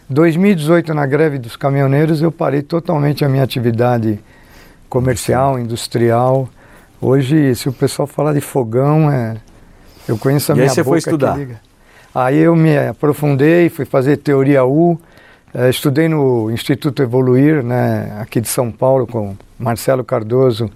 2018, 0.10 0.94
na 0.94 1.06
greve 1.06 1.38
dos 1.38 1.56
caminhoneiros, 1.56 2.22
eu 2.22 2.32
parei 2.32 2.62
totalmente 2.62 3.24
a 3.24 3.30
minha 3.30 3.44
atividade 3.44 4.20
comercial, 4.90 5.58
industrial. 5.58 6.50
Hoje, 7.00 7.56
se 7.56 7.70
o 7.70 7.74
pessoal 7.74 8.08
falar 8.08 8.34
de 8.34 8.42
fogão, 8.42 9.10
é... 9.10 9.38
eu 10.08 10.18
conheço 10.18 10.52
a 10.52 10.56
E 10.56 10.60
aí 10.60 10.66
minha 10.66 10.74
você 10.74 10.84
boca 10.84 10.90
foi 10.90 11.02
que 11.02 11.08
estudar? 11.10 11.38
liga. 11.38 11.60
Aí 12.14 12.40
eu 12.40 12.56
me 12.56 12.78
aprofundei, 12.78 13.70
fui 13.70 13.86
fazer 13.86 14.18
teoria 14.18 14.66
U, 14.66 15.00
eh, 15.54 15.70
estudei 15.70 16.10
no 16.10 16.52
Instituto 16.52 17.02
Evoluir, 17.02 17.64
né, 17.64 18.18
aqui 18.20 18.42
de 18.42 18.50
São 18.50 18.70
Paulo, 18.70 19.08
com 19.08 19.34
Marcelo 19.58 20.04
Cardoso, 20.04 20.70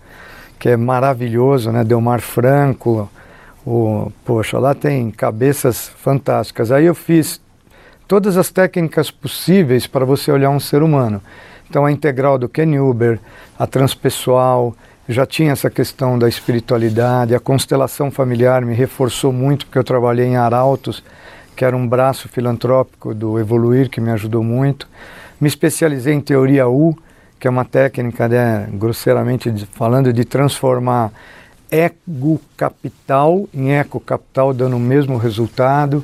que 0.66 0.70
é 0.70 0.76
maravilhoso, 0.76 1.72
né, 1.72 1.84
Delmar 1.84 2.22
Franco, 2.22 3.08
o, 3.64 4.12
poxa, 4.26 4.58
lá 4.58 4.74
tem 4.74 5.12
cabeças 5.12 5.92
fantásticas. 5.98 6.72
Aí 6.72 6.86
eu 6.86 6.96
fiz 6.96 7.40
todas 8.08 8.36
as 8.36 8.50
técnicas 8.50 9.12
possíveis 9.12 9.86
para 9.86 10.04
você 10.04 10.32
olhar 10.32 10.50
um 10.50 10.60
ser 10.60 10.82
humano. 10.82 11.22
Então 11.70 11.86
a 11.86 11.92
integral 11.92 12.40
do 12.40 12.50
Ken 12.50 12.80
Huber, 12.80 13.20
a 13.60 13.68
transpessoal, 13.68 14.76
já 15.08 15.24
tinha 15.24 15.52
essa 15.52 15.70
questão 15.70 16.18
da 16.18 16.28
espiritualidade, 16.28 17.36
a 17.36 17.40
constelação 17.40 18.10
familiar 18.10 18.66
me 18.66 18.74
reforçou 18.74 19.32
muito 19.32 19.68
porque 19.68 19.78
eu 19.78 19.84
trabalhei 19.84 20.26
em 20.26 20.36
Arautos, 20.36 21.04
que 21.56 21.64
era 21.64 21.78
um 21.78 21.88
braço 21.88 22.28
filantrópico 22.28 23.14
do 23.14 23.38
Evoluir 23.38 23.88
que 23.88 24.02
me 24.02 24.10
ajudou 24.10 24.44
muito. 24.44 24.88
Me 25.40 25.48
especializei 25.48 26.16
em 26.16 26.22
teoria 26.22 26.68
U, 26.68 26.98
que 27.40 27.48
é 27.48 27.50
uma 27.50 27.66
técnica, 27.66 28.28
né, 28.28 28.68
grosseiramente 28.74 29.54
falando, 29.74 30.12
de 30.14 30.24
transformar 30.26 31.12
ego 31.72 32.40
capital 32.56 33.48
em 33.54 33.72
eco 33.74 34.00
capital, 34.00 34.54
dando 34.54 34.76
o 34.78 34.80
mesmo 34.80 35.18
resultado. 35.18 36.04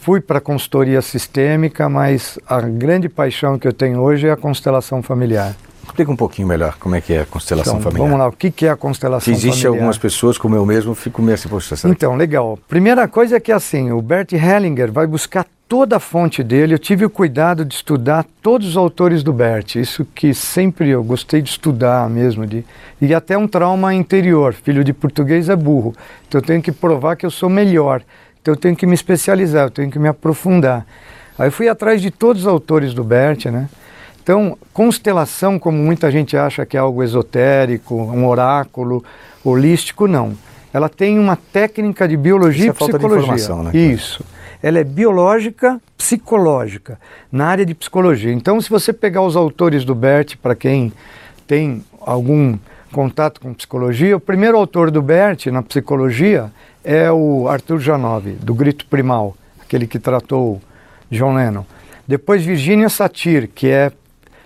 Fui 0.00 0.20
para 0.20 0.38
a 0.38 0.40
consultoria 0.40 1.02
sistêmica, 1.02 1.88
mas 1.88 2.38
a 2.46 2.60
grande 2.60 3.08
paixão 3.08 3.58
que 3.58 3.66
eu 3.66 3.72
tenho 3.72 4.00
hoje 4.00 4.28
é 4.28 4.30
a 4.30 4.36
constelação 4.36 5.02
familiar. 5.02 5.54
Explica 5.84 6.10
um 6.10 6.16
pouquinho 6.16 6.46
melhor 6.48 6.76
como 6.78 6.94
é 6.94 7.00
que 7.00 7.12
é 7.12 7.20
a 7.22 7.26
constelação 7.26 7.74
Então, 7.74 7.82
familiar. 7.90 8.04
vamos 8.08 8.18
lá, 8.20 8.28
o 8.28 8.32
que 8.32 8.50
que 8.50 8.66
é 8.66 8.70
a 8.70 8.76
constelação 8.76 9.32
existe 9.32 9.50
familiar? 9.62 9.72
algumas 9.72 9.98
pessoas, 9.98 10.36
como 10.38 10.54
eu 10.54 10.64
mesmo, 10.66 10.94
fico 10.94 11.22
meio 11.22 11.34
assim, 11.34 11.48
poxa, 11.48 11.74
Então, 11.88 12.14
legal. 12.16 12.58
Primeira 12.68 13.06
coisa 13.08 13.36
é 13.36 13.40
que 13.40 13.50
assim, 13.52 13.90
o 13.92 14.00
Bert 14.02 14.32
Hellinger 14.32 14.90
vai 14.92 15.06
buscar 15.06 15.46
toda 15.68 15.96
a 15.96 16.00
fonte 16.00 16.42
dele. 16.42 16.74
Eu 16.74 16.78
tive 16.78 17.04
o 17.04 17.10
cuidado 17.10 17.64
de 17.64 17.74
estudar 17.74 18.24
todos 18.42 18.68
os 18.68 18.76
autores 18.76 19.22
do 19.22 19.32
Bert. 19.32 19.76
Isso 19.76 20.04
que 20.14 20.32
sempre 20.32 20.88
eu 20.88 21.02
gostei 21.02 21.42
de 21.42 21.50
estudar 21.50 22.08
mesmo. 22.08 22.46
De, 22.46 22.64
e 23.00 23.14
até 23.14 23.36
um 23.36 23.48
trauma 23.48 23.94
interior. 23.94 24.54
Filho 24.54 24.84
de 24.84 24.92
português 24.92 25.48
é 25.48 25.56
burro. 25.56 25.94
Então 26.28 26.40
eu 26.40 26.44
tenho 26.44 26.62
que 26.62 26.72
provar 26.72 27.16
que 27.16 27.26
eu 27.26 27.30
sou 27.30 27.48
melhor. 27.48 28.02
Então 28.40 28.54
eu 28.54 28.58
tenho 28.58 28.76
que 28.76 28.86
me 28.86 28.94
especializar, 28.94 29.66
eu 29.66 29.70
tenho 29.70 29.90
que 29.90 29.98
me 29.98 30.08
aprofundar. 30.08 30.86
Aí 31.38 31.48
eu 31.48 31.52
fui 31.52 31.68
atrás 31.68 32.00
de 32.00 32.10
todos 32.10 32.42
os 32.42 32.48
autores 32.48 32.94
do 32.94 33.04
Bert, 33.04 33.46
né? 33.46 33.68
Então, 34.22 34.58
constelação, 34.72 35.58
como 35.58 35.78
muita 35.78 36.10
gente 36.10 36.36
acha 36.36 36.66
que 36.66 36.76
é 36.76 36.80
algo 36.80 37.02
esotérico, 37.02 37.94
um 37.94 38.26
oráculo, 38.26 39.04
holístico, 39.44 40.08
não. 40.08 40.32
Ela 40.72 40.88
tem 40.88 41.16
uma 41.18 41.36
técnica 41.36 42.08
de 42.08 42.16
biologia 42.16 42.70
Isso 42.70 42.72
é 42.72 42.74
e 42.74 42.76
falta 42.76 42.98
de 42.98 42.98
psicologia. 42.98 43.34
informação, 43.34 43.62
né? 43.62 43.70
Isso. 43.72 44.24
Ela 44.66 44.80
é 44.80 44.84
biológica, 44.84 45.80
psicológica, 45.96 46.98
na 47.30 47.46
área 47.46 47.64
de 47.64 47.72
psicologia. 47.72 48.32
Então, 48.32 48.60
se 48.60 48.68
você 48.68 48.92
pegar 48.92 49.22
os 49.22 49.36
autores 49.36 49.84
do 49.84 49.94
Bert, 49.94 50.36
para 50.42 50.56
quem 50.56 50.92
tem 51.46 51.84
algum 52.00 52.58
contato 52.90 53.40
com 53.40 53.54
psicologia, 53.54 54.16
o 54.16 54.18
primeiro 54.18 54.58
autor 54.58 54.90
do 54.90 55.00
Bert 55.00 55.46
na 55.52 55.62
psicologia 55.62 56.50
é 56.82 57.08
o 57.12 57.46
Arthur 57.46 57.78
Janov, 57.78 58.26
do 58.40 58.54
Grito 58.54 58.86
Primal, 58.86 59.36
aquele 59.60 59.86
que 59.86 60.00
tratou 60.00 60.60
John 61.12 61.36
Lennon. 61.36 61.62
Depois 62.04 62.44
Virginia 62.44 62.88
Satir, 62.88 63.46
que 63.46 63.68
é 63.68 63.92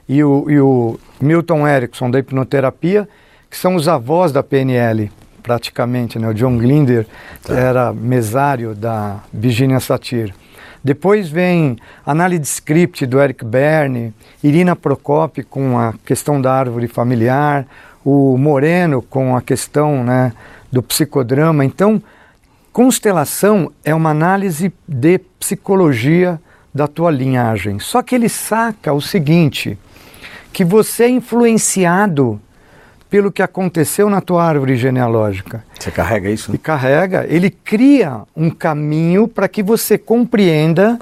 e 0.07 0.23
o, 0.23 0.51
e 0.51 0.61
o 0.61 1.01
Milton 1.19 1.67
Erickson 1.67 2.11
da 2.11 2.19
hipnoterapia, 2.19 3.09
que 3.49 3.57
são 3.57 3.75
os 3.75 3.89
avós 3.89 4.33
da 4.33 4.43
PNL, 4.43 5.11
praticamente. 5.41 6.19
Né? 6.19 6.29
O 6.29 6.35
John 6.35 6.59
Glinder 6.59 7.07
era 7.49 7.93
mesário 7.93 8.75
da 8.75 9.21
Virginia 9.33 9.81
Satir. 9.81 10.35
Depois 10.83 11.29
vem 11.29 11.77
análise 12.07 12.41
de 12.41 12.49
script 12.49 13.05
do 13.05 13.21
Eric 13.21 13.45
Berne, 13.45 14.15
Irina 14.43 14.75
Prokop 14.75 15.43
com 15.43 15.79
a 15.79 15.95
questão 16.05 16.41
da 16.41 16.55
árvore 16.55 16.89
familiar, 16.89 17.67
o 18.05 18.39
Moreno 18.39 19.03
com 19.03 19.37
a 19.37 19.43
questão 19.43 20.03
né, 20.03 20.33
do 20.73 20.83
psicodrama. 20.83 21.65
Então, 21.65 22.03
constelação 22.73 23.71
é 23.85 23.95
uma 23.95 24.11
análise 24.11 24.73
de 24.89 25.19
psicologia 25.39 26.41
da 26.75 26.87
tua 26.87 27.11
linhagem. 27.11 27.79
Só 27.79 28.03
que 28.03 28.15
ele 28.15 28.29
saca 28.29 28.93
o 28.93 29.03
seguinte, 29.03 29.79
que 30.53 30.65
você 30.65 31.05
é 31.05 31.11
influenciado 31.11 32.41
pelo 33.11 33.33
que 33.33 33.43
aconteceu 33.43 34.09
na 34.09 34.21
tua 34.21 34.45
árvore 34.45 34.77
genealógica. 34.77 35.65
Você 35.79 35.91
carrega 35.91 36.31
isso? 36.31 36.51
E 36.51 36.53
Né? 36.53 36.61
carrega, 36.63 37.27
ele 37.29 37.51
cria 37.51 38.23
um 38.37 38.49
caminho 38.49 39.27
para 39.27 39.49
que 39.49 39.63
você 39.63 39.99
compreenda 39.99 40.97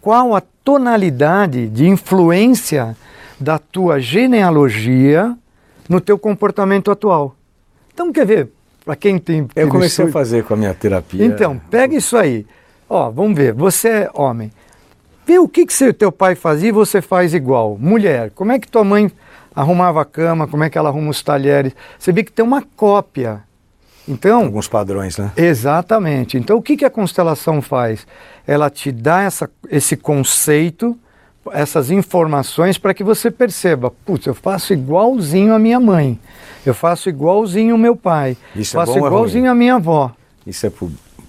qual 0.00 0.34
a 0.34 0.42
tonalidade 0.64 1.68
de 1.68 1.86
influência 1.86 2.96
da 3.38 3.58
tua 3.58 4.00
genealogia 4.00 5.36
no 5.88 6.00
teu 6.00 6.18
comportamento 6.18 6.90
atual. 6.90 7.36
Então, 7.94 8.12
quer 8.12 8.26
ver, 8.26 8.48
para 8.84 8.96
quem 8.96 9.18
tem... 9.18 9.46
Eu 9.54 9.68
comecei 9.68 10.06
a 10.06 10.08
fazer 10.08 10.44
com 10.44 10.54
a 10.54 10.56
minha 10.56 10.74
terapia. 10.74 11.24
então, 11.24 11.60
pega 11.70 11.94
isso 11.94 12.16
aí. 12.16 12.44
Ó, 12.88 13.08
vamos 13.10 13.36
ver. 13.36 13.52
Você 13.54 13.88
é 13.88 14.10
homem. 14.14 14.50
Vê 15.24 15.38
o 15.38 15.48
que, 15.48 15.64
que 15.64 15.72
seu 15.72 15.94
teu 15.94 16.10
pai 16.10 16.34
fazia 16.34 16.70
e 16.70 16.72
você 16.72 17.00
faz 17.00 17.34
igual. 17.34 17.76
Mulher, 17.78 18.30
como 18.34 18.50
é 18.50 18.58
que 18.58 18.66
tua 18.66 18.82
mãe 18.82 19.10
arrumava 19.54 20.02
a 20.02 20.04
cama? 20.04 20.46
Como 20.46 20.64
é 20.64 20.70
que 20.70 20.78
ela 20.78 20.88
arruma 20.88 21.10
os 21.10 21.22
talheres? 21.22 21.72
Você 21.98 22.12
vê 22.12 22.22
que 22.22 22.32
tem 22.32 22.44
uma 22.44 22.62
cópia. 22.76 23.42
Então, 24.08 24.44
Alguns 24.44 24.68
padrões, 24.68 25.16
né? 25.18 25.30
Exatamente. 25.36 26.36
Então, 26.36 26.56
o 26.56 26.62
que, 26.62 26.76
que 26.76 26.84
a 26.84 26.90
constelação 26.90 27.62
faz? 27.62 28.06
Ela 28.46 28.68
te 28.68 28.90
dá 28.90 29.22
essa, 29.22 29.48
esse 29.70 29.96
conceito, 29.96 30.98
essas 31.52 31.90
informações 31.90 32.78
para 32.78 32.92
que 32.94 33.04
você 33.04 33.30
perceba: 33.30 33.92
putz, 34.04 34.26
eu 34.26 34.34
faço 34.34 34.72
igualzinho 34.72 35.54
a 35.54 35.58
minha 35.58 35.78
mãe, 35.78 36.18
eu 36.66 36.74
faço 36.74 37.08
igualzinho 37.08 37.74
o 37.74 37.78
meu 37.78 37.94
pai, 37.94 38.36
Isso 38.56 38.76
é 38.76 38.80
faço 38.80 38.98
é 38.98 38.98
igualzinho 38.98 39.50
a 39.50 39.54
minha 39.54 39.76
avó. 39.76 40.12
Isso 40.46 40.66
é, 40.66 40.72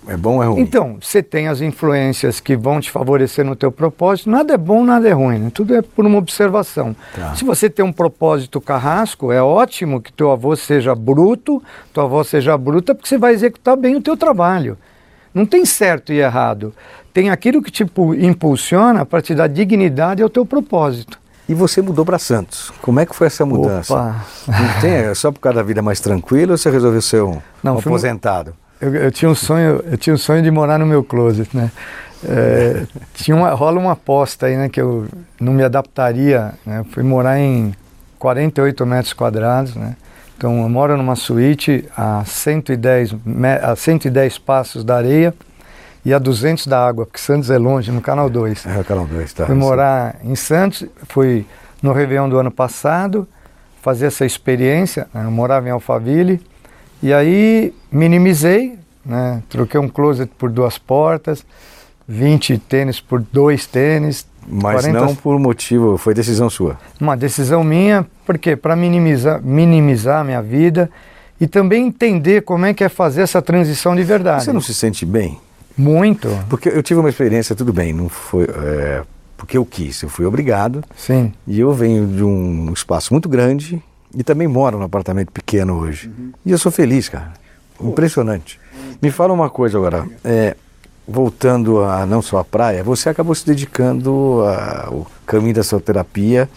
é 0.08 0.18
bom 0.18 0.38
ou 0.38 0.44
é 0.44 0.48
ruim? 0.48 0.62
Então, 0.62 0.98
você 1.02 1.22
tem 1.22 1.48
as 1.48 1.62
influências 1.62 2.40
que 2.40 2.56
vão 2.56 2.80
te 2.82 2.90
favorecer 2.90 3.46
no 3.46 3.56
teu 3.56 3.72
propósito. 3.72 4.30
Nada 4.30 4.54
é 4.54 4.58
bom, 4.58 4.84
nada 4.84 5.08
é 5.08 5.12
ruim. 5.12 5.38
né? 5.40 5.52
Tudo 5.54 5.76
é 5.76 5.82
por 5.82 6.06
uma 6.06 6.18
observação. 6.18 6.96
Tá. 7.16 7.36
Se 7.36 7.44
você 7.44 7.70
tem 7.70 7.86
um 7.86 7.92
propósito 7.94 8.60
carrasco, 8.60 9.32
é 9.32 9.42
ótimo 9.42 10.02
que 10.02 10.12
teu 10.12 10.32
avô 10.32 10.56
seja 10.56 10.96
bruto, 10.96 11.62
tua 11.94 12.04
avó 12.06 12.24
seja 12.24 12.58
bruta, 12.58 12.94
porque 12.96 13.08
você 13.10 13.18
vai 13.18 13.34
executar 13.34 13.78
bem 13.78 13.96
o 13.96 14.02
teu 14.02 14.18
trabalho. 14.18 14.78
Não 15.34 15.46
tem 15.46 15.66
certo 15.66 16.12
e 16.12 16.20
errado. 16.20 16.74
Tem 17.14 17.30
aquilo 17.30 17.62
que 17.62 17.72
te 17.72 17.86
pu- 17.86 18.14
impulsiona 18.16 19.06
para 19.06 19.22
te 19.22 19.34
dar 19.36 19.48
dignidade 19.48 20.22
ao 20.24 20.30
teu 20.30 20.46
propósito. 20.46 21.20
E 21.48 21.54
você 21.54 21.82
mudou 21.82 22.06
para 22.06 22.18
Santos. 22.18 22.72
Como 22.82 23.00
é 23.00 23.06
que 23.06 23.14
foi 23.16 23.28
essa 23.28 23.46
mudança? 23.46 23.94
Opa! 23.94 24.26
Não 24.48 24.82
tem, 24.82 24.92
é 24.92 25.14
só 25.14 25.32
por 25.32 25.40
causa 25.40 25.58
da 25.58 25.64
vida 25.64 25.82
mais 25.82 26.00
tranquila 26.00 26.54
ou 26.54 26.58
você 26.58 26.70
resolveu 26.70 27.02
ser 27.02 27.22
um, 27.24 27.40
Não, 27.62 27.76
um 27.76 27.80
aposentado? 27.80 28.54
Eu, 28.82 28.96
eu 28.96 29.12
tinha 29.12 29.30
um 29.30 29.36
sonho, 29.36 29.84
eu 29.90 29.98
tinha 29.98 30.14
um 30.14 30.18
sonho 30.18 30.42
de 30.42 30.50
morar 30.52 30.78
no 30.80 30.86
meu 30.86 31.04
closet, 31.04 31.56
né? 31.56 31.72
É, 32.28 32.84
tinha 33.14 33.36
uma, 33.36 33.50
rola 33.52 33.80
uma 33.80 33.92
aposta 33.94 34.46
aí, 34.48 34.56
né? 34.56 34.70
Que 34.70 34.82
eu 34.82 35.08
não 35.40 35.54
me 35.54 35.64
adaptaria, 35.64 36.54
né? 36.66 36.84
Fui 36.92 37.04
morar 37.04 37.40
em 37.40 37.74
48 38.20 38.86
metros 38.86 39.14
quadrados, 39.14 39.76
né? 39.76 39.96
Então 40.38 40.62
eu 40.62 40.70
moro 40.70 40.98
numa 40.98 41.16
suíte 41.16 41.88
a 41.96 42.24
110, 42.26 43.14
me- 43.26 43.60
a 43.62 43.76
110 43.76 44.38
passos 44.40 44.84
da 44.84 44.98
areia 44.98 45.34
e 46.04 46.12
a 46.14 46.18
200 46.18 46.66
da 46.66 46.84
água, 46.84 47.06
porque 47.06 47.20
Santos 47.20 47.52
é 47.52 47.58
longe, 47.60 47.92
no 47.92 48.02
Canal 48.02 48.28
2. 48.30 48.66
É, 48.66 48.80
o 48.80 48.84
canal 48.84 49.06
2, 49.06 49.34
tá. 49.34 49.46
Fui 49.46 49.54
morar 49.54 50.16
em 50.24 50.36
Santos, 50.36 50.84
fui 51.08 51.46
no 51.82 51.94
Réveillon 51.94 52.28
do 52.28 52.40
ano 52.40 52.50
passado, 52.50 53.28
fazer 53.84 54.08
essa 54.08 54.26
experiência. 54.26 55.08
Né? 55.14 55.24
Eu 55.26 55.32
morava 55.32 55.68
em 55.68 55.72
Alphaville 55.72 56.42
e 57.02 57.14
aí 57.14 57.74
minimizei, 57.92 58.78
né? 59.06 59.42
troquei 59.50 59.80
um 59.80 59.88
closet 59.88 60.32
por 60.38 60.50
duas 60.50 60.78
portas, 60.78 61.46
20 62.08 62.58
tênis 62.60 63.00
por 63.00 63.22
dois 63.22 63.66
tênis. 63.66 64.26
Mas 64.48 64.82
40 64.82 65.00
não 65.00 65.16
por 65.16 65.40
motivo, 65.40 65.98
foi 65.98 66.14
decisão 66.14 66.50
sua. 66.50 66.78
Uma 67.00 67.16
decisão 67.16 67.64
minha, 67.64 68.06
porque 68.26 68.56
para 68.56 68.76
minimizar, 68.76 69.42
minimizar 69.42 70.22
a 70.22 70.24
minha 70.24 70.42
vida 70.42 70.90
e 71.40 71.48
também 71.48 71.88
entender 71.88 72.42
como 72.42 72.66
é 72.66 72.74
que 72.74 72.84
é 72.84 72.90
fazer 72.90 73.22
essa 73.22 73.42
transição 73.42 73.96
de 73.96 74.04
verdade. 74.04 74.44
Você 74.44 74.54
não 74.54 74.62
se 74.62 74.74
sente 74.74 75.06
bem? 75.06 75.40
Muito, 75.78 76.28
Porque 76.50 76.70
eu 76.70 76.84
tive 76.84 77.00
uma 77.00 77.10
experiência, 77.10 77.56
tudo 77.56 77.72
bem, 77.72 77.94
não 77.94 78.10
foi 78.10 78.44
é, 78.44 79.04
porque 79.38 79.58
eu 79.58 79.66
quis, 79.66 80.02
eu 80.04 80.10
fui 80.10 80.26
obrigado. 80.26 80.84
sim. 80.96 81.34
E 81.48 81.60
eu 81.60 81.74
venho 81.74 82.06
de 82.06 82.24
um 82.24 82.72
espaço 82.74 83.14
muito 83.14 83.28
grande 83.30 83.82
e 84.16 84.24
também 84.24 84.48
moro 84.48 84.78
num 84.78 84.86
apartamento 84.86 85.32
pequeno 85.32 85.80
hoje. 85.80 86.12
E 86.46 86.52
eu 86.52 86.58
sou 86.58 86.72
feliz, 86.72 87.10
cara. 87.10 87.34
Impressionante. 87.82 88.60
Me 89.02 89.10
fala 89.12 89.34
uma 89.34 89.50
coisa 89.50 89.78
agora. 89.78 90.06
é, 90.24 90.56
voltando 91.08 91.84
a 91.84 92.06
não 92.06 92.22
só 92.22 92.38
a 92.40 92.44
praia, 92.44 92.84
você 92.84 93.10
acabou 93.10 93.34
se 93.36 93.46
dedicando 93.46 94.42
ao 94.86 95.08
caminho 95.26 95.56
da 95.56 95.64
sua 95.64 95.80
terapia 95.80 96.50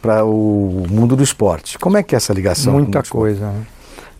para 0.00 0.24
o 0.24 0.84
mundo 0.90 1.14
do 1.14 1.22
esporte. 1.22 1.78
Como 1.78 1.96
é 1.96 2.02
que 2.02 2.14
é 2.14 2.18
essa 2.18 2.32
ligação? 2.32 2.72
Muita 2.74 3.02
coisa. 3.04 3.46
né? 3.46 3.66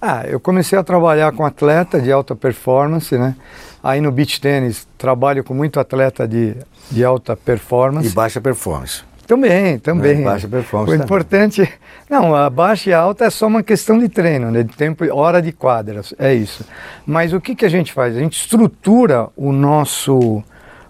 Ah, 0.00 0.24
eu 0.26 0.40
comecei 0.40 0.78
a 0.78 0.82
trabalhar 0.82 1.32
com 1.32 1.44
atleta 1.44 2.00
de 2.00 2.10
alta 2.10 2.34
performance, 2.34 3.16
né? 3.16 3.36
Aí 3.82 4.00
no 4.00 4.10
beach 4.10 4.40
tênis 4.40 4.86
trabalho 4.96 5.44
com 5.44 5.54
muito 5.54 5.78
atleta 5.78 6.26
de, 6.26 6.56
de 6.90 7.04
alta 7.04 7.36
performance. 7.36 8.08
E 8.08 8.12
baixa 8.12 8.40
performance. 8.40 9.02
Também, 9.32 9.78
também. 9.78 10.20
É, 10.20 10.24
baixa 10.24 10.46
performance 10.46 10.90
O 10.90 10.92
também. 10.92 11.04
importante, 11.04 11.72
não, 12.10 12.34
a 12.34 12.50
baixa 12.50 12.90
e 12.90 12.92
a 12.92 12.98
alta 12.98 13.24
é 13.24 13.30
só 13.30 13.46
uma 13.46 13.62
questão 13.62 13.98
de 13.98 14.08
treino, 14.08 14.50
né? 14.50 14.62
De 14.62 14.76
tempo, 14.76 15.04
hora 15.10 15.40
de 15.40 15.52
quadras, 15.52 16.12
é 16.18 16.34
isso. 16.34 16.66
Mas 17.06 17.32
o 17.32 17.40
que 17.40 17.54
que 17.54 17.64
a 17.64 17.68
gente 17.68 17.94
faz? 17.94 18.14
A 18.14 18.20
gente 18.20 18.36
estrutura 18.36 19.28
o 19.34 19.50
nosso 19.50 20.42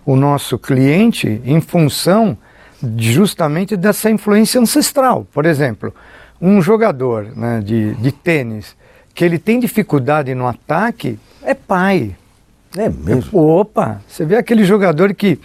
o 0.05 0.17
nosso 0.17 0.59
cliente 0.59 1.41
em 1.45 1.61
função 1.61 2.37
justamente 2.97 3.77
dessa 3.77 4.11
influência 4.11 4.61
ancestral. 4.61 5.25
Por 5.33 5.47
exemplo, 5.47 5.95
um 6.41 6.61
jogador 6.61 7.27
né, 7.37 7.61
de, 7.65 7.95
de 7.95 8.11
tênis 8.11 8.75
que 9.15 9.25
ele 9.25 9.39
tem 9.39 9.61
dificuldade 9.61 10.35
no 10.35 10.49
ataque 10.49 11.17
é 11.45 11.55
pai. 11.55 12.17
É 12.77 12.89
mesmo? 12.89 13.39
Opa, 13.39 14.01
você 14.09 14.25
vê 14.25 14.37
aquele 14.37 14.65
jogador 14.65 15.15
que 15.15 15.39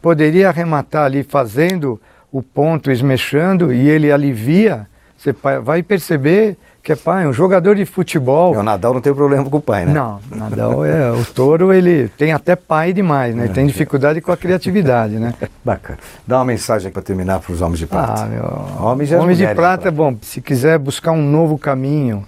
poderia 0.00 0.48
arrematar 0.48 1.04
ali 1.04 1.22
fazendo 1.22 2.00
o 2.30 2.42
ponto, 2.42 2.90
esmechando, 2.90 3.72
e 3.72 3.88
ele 3.88 4.12
alivia, 4.12 4.86
você 5.16 5.32
vai 5.62 5.82
perceber 5.82 6.56
que 6.82 6.92
é 6.92 6.96
pai, 6.96 7.26
um 7.26 7.32
jogador 7.32 7.74
de 7.74 7.84
futebol. 7.84 8.54
É, 8.54 8.58
O 8.58 8.62
Nadal 8.62 8.94
não 8.94 9.00
tem 9.00 9.12
problema 9.12 9.44
com 9.44 9.58
o 9.58 9.60
pai, 9.60 9.84
né? 9.84 9.92
Não, 9.92 10.20
Nadal 10.34 10.86
é. 10.86 11.10
O 11.12 11.24
touro 11.24 11.72
ele 11.72 12.08
tem 12.16 12.32
até 12.32 12.56
pai 12.56 12.92
demais, 12.92 13.34
né? 13.34 13.44
Ele 13.44 13.52
tem 13.52 13.66
dificuldade 13.66 14.20
com 14.20 14.32
a 14.32 14.36
criatividade, 14.36 15.18
né? 15.18 15.34
Bacana. 15.62 15.98
Dá 16.26 16.38
uma 16.38 16.46
mensagem 16.46 16.90
para 16.90 17.02
terminar 17.02 17.40
para 17.40 17.52
os 17.52 17.60
homens 17.60 17.80
de 17.80 17.86
prata. 17.86 18.22
Ah, 18.22 18.26
meu. 18.26 18.86
Homens 18.86 19.12
Homem 19.12 19.36
de 19.36 19.42
mulheres 19.42 19.54
prata, 19.54 19.90
bom, 19.90 20.16
se 20.22 20.40
quiser 20.40 20.78
buscar 20.78 21.12
um 21.12 21.22
novo 21.22 21.58
caminho, 21.58 22.24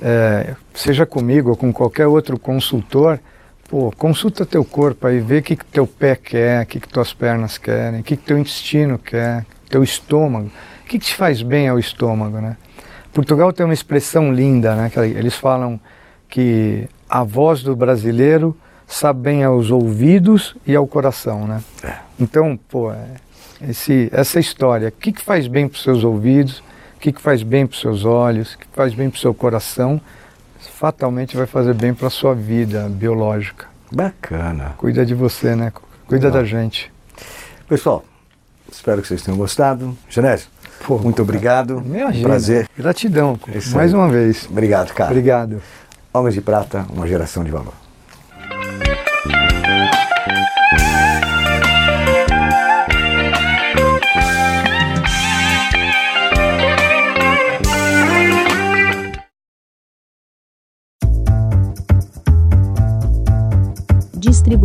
é, 0.00 0.54
seja 0.74 1.06
comigo 1.06 1.50
ou 1.50 1.56
com 1.56 1.72
qualquer 1.72 2.08
outro 2.08 2.36
consultor, 2.38 3.20
pô, 3.72 3.90
consulta 3.96 4.44
teu 4.44 4.62
corpo 4.66 5.06
aí, 5.06 5.18
vê 5.18 5.38
o 5.38 5.42
que, 5.42 5.56
que 5.56 5.64
teu 5.64 5.86
pé 5.86 6.14
quer, 6.14 6.62
o 6.62 6.66
que, 6.66 6.78
que 6.78 6.86
tuas 6.86 7.14
pernas 7.14 7.56
querem, 7.56 8.00
o 8.00 8.02
que, 8.02 8.18
que 8.18 8.22
teu 8.22 8.36
intestino 8.36 8.98
quer, 8.98 9.46
teu 9.70 9.82
estômago, 9.82 10.48
o 10.48 10.84
que, 10.84 10.98
que 10.98 11.06
te 11.06 11.14
faz 11.14 11.40
bem 11.40 11.68
ao 11.68 11.78
estômago, 11.78 12.38
né? 12.38 12.58
Portugal 13.14 13.50
tem 13.50 13.64
uma 13.64 13.72
expressão 13.72 14.30
linda, 14.30 14.74
né? 14.76 14.90
que 14.90 15.00
eles 15.00 15.34
falam 15.34 15.80
que 16.28 16.86
a 17.08 17.24
voz 17.24 17.62
do 17.62 17.74
brasileiro 17.74 18.54
sabe 18.86 19.20
bem 19.20 19.42
aos 19.42 19.70
ouvidos 19.70 20.54
e 20.66 20.76
ao 20.76 20.86
coração, 20.86 21.46
né? 21.46 21.62
É. 21.82 21.94
Então, 22.20 22.58
pô, 22.68 22.92
é, 22.92 23.06
esse, 23.70 24.10
essa 24.12 24.38
história, 24.38 24.88
o 24.88 24.92
que, 24.92 25.12
que 25.12 25.22
faz 25.22 25.46
bem 25.46 25.66
para 25.66 25.76
os 25.76 25.82
seus 25.82 26.04
ouvidos, 26.04 26.58
o 26.96 27.00
que, 27.00 27.10
que 27.10 27.22
faz 27.22 27.42
bem 27.42 27.66
para 27.66 27.74
os 27.74 27.80
seus 27.80 28.04
olhos, 28.04 28.52
o 28.52 28.58
que 28.58 28.66
faz 28.74 28.92
bem 28.92 29.08
para 29.08 29.16
o 29.16 29.20
seu 29.20 29.32
coração, 29.32 29.98
fatalmente 30.68 31.36
vai 31.36 31.46
fazer 31.46 31.74
bem 31.74 31.94
para 31.94 32.06
a 32.06 32.10
sua 32.10 32.34
vida 32.34 32.88
biológica. 32.88 33.66
Bacana. 33.90 34.74
Cuida 34.78 35.04
de 35.04 35.14
você, 35.14 35.54
né? 35.54 35.72
Cuida 36.06 36.28
Legal. 36.28 36.42
da 36.42 36.48
gente. 36.48 36.92
Pessoal, 37.68 38.04
espero 38.70 39.02
que 39.02 39.08
vocês 39.08 39.22
tenham 39.22 39.36
gostado. 39.36 39.96
Genésio, 40.08 40.48
Pô, 40.86 40.98
muito 40.98 41.22
obrigado. 41.22 41.82
Imagina. 41.84 42.28
Prazer. 42.28 42.68
Gratidão, 42.76 43.38
mais 43.72 43.94
uma 43.94 44.08
vez. 44.08 44.46
Obrigado, 44.50 44.92
cara. 44.92 45.10
Obrigado. 45.10 45.62
Homens 46.12 46.34
de 46.34 46.40
Prata, 46.40 46.84
uma 46.90 47.06
geração 47.06 47.44
de 47.44 47.50
valor. 47.50 47.81